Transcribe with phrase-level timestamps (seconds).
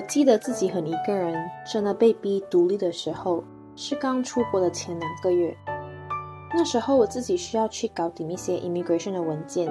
[0.00, 1.36] 我记得自己很一个人，
[1.70, 3.44] 真的被逼独立的时候，
[3.76, 5.54] 是刚出国的前两个月。
[6.54, 9.68] 那时候我自己需要去搞定一些 immigration 的文件。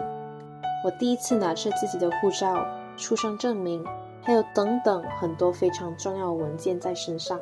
[0.86, 2.64] 我第一次拿着自己的护照、
[2.96, 3.84] 出生证明，
[4.21, 7.39] 还有等等很多非常重要的文件在身上，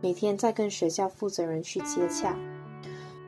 [0.00, 2.36] 每天在跟学校负责人去接洽。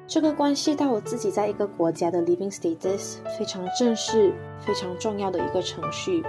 [0.09, 6.25] 这个关系到我自己在一个国家的 living status，非常正式、非常重要的一个程序，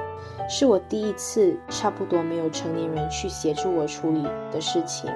[0.49, 5.09] 是我第一次差不多没有成年人去协助我处理的事情。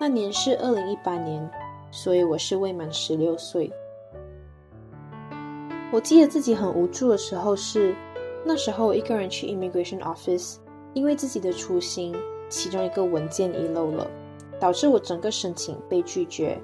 [0.00, 1.48] 那年是二零一八年，
[1.92, 3.70] 所以我是未满十六岁。
[5.92, 7.94] 我记得自己很无助的时候是
[8.44, 10.56] 那时候我一个人去 immigration office，
[10.92, 12.16] 因为自己的粗心，
[12.48, 14.10] 其中一个文件遗漏了，
[14.58, 16.60] 导致我整个申请被拒绝。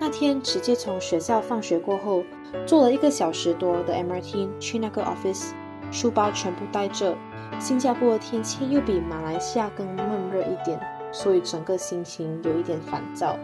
[0.00, 2.24] 那天直接从学校放学过后，
[2.66, 5.52] 坐了一个小时多的 MRT 去那个 office，
[5.90, 7.16] 书包全部带着。
[7.60, 10.80] 新加坡的天气又比马来西亚更闷热一点，
[11.12, 13.36] 所以整个心情有一点烦躁。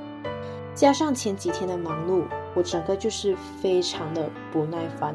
[0.75, 5.15] 加上前几天的忙碌，我整个就是非常的不耐烦。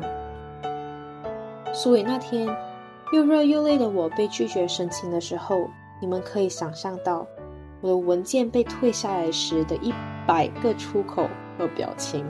[1.74, 2.48] 所以那天
[3.12, 7.28] 又热又累的我被拒绝申请的时候，你们可以想象到
[7.82, 9.94] 我的文件被退下来时的一。
[10.28, 12.26] 百个出口和表情。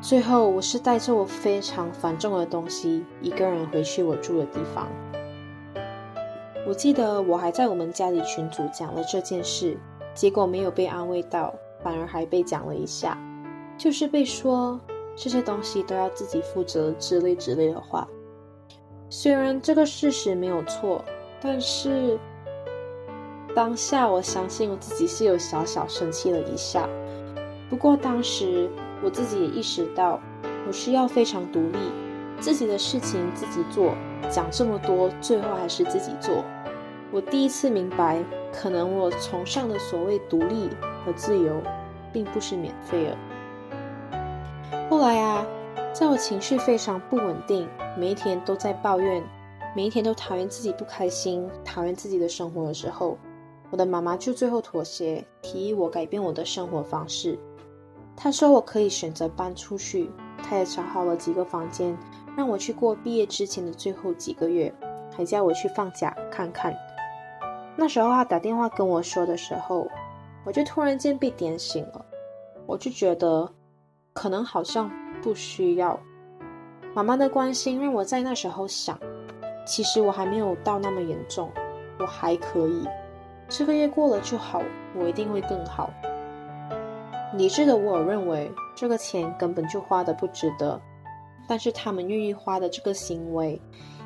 [0.00, 4.88] 最后，我是带着我非常繁重的东西，一个人回去我住的地方。
[6.66, 9.78] 我记得我还在我们家里群组讲了这件事，
[10.14, 13.18] 结果没有被安慰到，反而还被讲了一下，
[13.76, 14.80] 就是被说
[15.14, 18.08] 这些东西都要自己负责之类之类的话。
[19.10, 21.04] 虽然这个事实没有错，
[21.42, 22.18] 但是。
[23.54, 26.88] 当下，我相信我自己是有小小生气了一下。
[27.70, 28.68] 不过当时
[29.02, 30.20] 我自己也意识到，
[30.66, 31.78] 我需要非常独立，
[32.40, 33.94] 自己的事情自己做。
[34.30, 36.42] 讲这么多，最后还是自己做。
[37.12, 40.68] 我第一次明白，可能我崇尚的所谓独立
[41.04, 41.62] 和自由，
[42.12, 43.16] 并不是免费的。
[44.90, 45.46] 后来啊，
[45.92, 49.22] 在我情绪非常不稳定，每一天都在抱怨，
[49.76, 53.16] 每一天都讨厌自己不开心，讨厌自己的生活的时候。
[53.74, 57.36] 我的妈妈就最后妥协，提议我改变我的生活方式。
[58.14, 60.08] 她说我可以选择搬出去，
[60.38, 61.98] 她也找好了几个房间，
[62.36, 64.72] 让我去过毕业之前的最后几个月，
[65.16, 66.72] 还叫我去放假看看。
[67.74, 69.88] 那时候她打电话跟我说的时候，
[70.44, 72.06] 我就突然间被点醒了。
[72.66, 73.50] 我就觉得，
[74.12, 74.88] 可能好像
[75.20, 75.98] 不需要
[76.94, 78.96] 妈妈的关心，让我在那时候想，
[79.66, 81.50] 其实我还没有到那么严重，
[81.98, 82.86] 我还可以。
[83.48, 84.62] 这个月过了就好，
[84.96, 85.90] 我一定会更好。
[87.36, 90.80] 理智的我认为这个钱根本就花的不值得，
[91.48, 93.60] 但是他们愿意花的这个行为，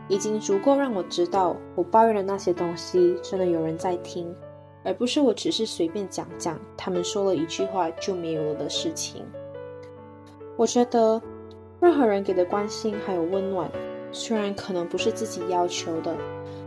[0.08, 4.34] 已经足够让我知道我抱怨的那些东西真的有人在听，
[4.82, 9.24] 而不是我只是随便讲讲，他们说了一句话就没有了的事情。
[10.56, 11.20] 我觉得
[11.80, 13.70] 任何人给的关心还有温暖，
[14.10, 16.16] 虽然可能不是自己要求的，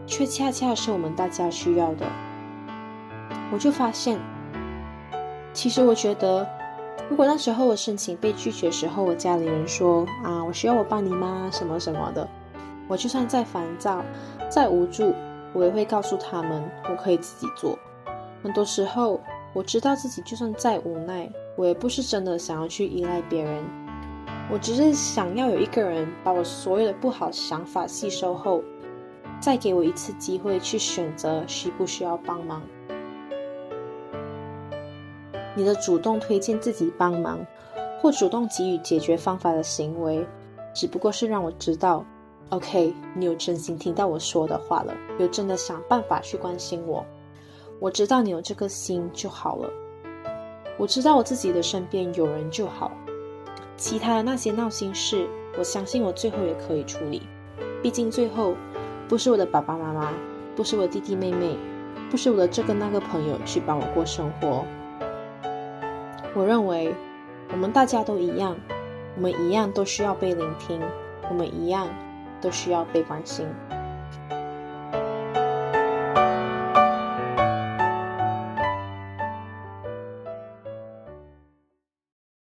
[0.06, 2.06] 却恰恰是我们大家需要的。
[3.52, 4.18] 我就发现，
[5.54, 6.48] 其实我觉得，
[7.10, 11.50] 如果那时候我申请被拒绝的时候，我家里人说啊，我需要我帮你吗？
[11.52, 12.28] 什么什么的，
[12.88, 14.02] 我就算再烦躁、
[14.50, 15.14] 再无助，
[15.52, 17.78] 我也会告诉他们，我可以自己做。
[18.42, 19.20] 很多时候，
[19.54, 23.62] 我知道自己就算再无奈，我也不是真的想要去依赖别人，
[24.50, 28.64] 我只是想要有一个人把我所有的不好想法吸收后，
[29.42, 32.62] 再给我一次机会去选择需不需要帮忙。
[35.56, 37.40] 你的主动推荐自己帮忙，
[38.02, 40.26] 或主动给予解决方法的行为，
[40.74, 42.06] 只不过是让我知道
[42.50, 47.06] ，OK，你有真心听到我说的话了，有真的想办法去关心我。
[47.80, 49.70] 我知道你有这个心就好了。
[50.78, 52.92] 我知道我自己的身边有人就好，
[53.76, 55.28] 其他的那些闹心事，
[55.58, 57.24] 我相信我最后也可以处理。
[57.84, 58.56] 毕竟最后，
[59.10, 60.14] 不是我的爸爸妈妈，
[60.56, 61.58] 不是我的弟弟妹妹，
[62.10, 64.64] 不是我的这个那个朋友去帮我过生活。
[66.34, 66.94] 我认为，
[67.52, 68.56] 我们大家都一样，
[69.16, 70.82] 我们一样都需要被聆听，
[71.30, 71.88] 我们一样
[72.40, 73.46] 都需要被关心。